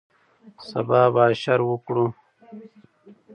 [0.69, 2.05] سبا به اشر وکړو